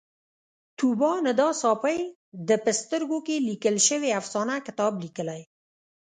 [0.79, 1.99] طوبا ندا ساپۍ
[2.47, 5.41] د په سترګو کې لیکل شوې افسانه کتاب لیکلی